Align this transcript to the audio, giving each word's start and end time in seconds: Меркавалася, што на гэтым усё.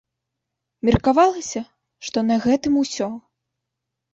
Меркавалася, 0.87 1.61
што 2.07 2.17
на 2.31 2.35
гэтым 2.47 2.73
усё. 2.85 3.07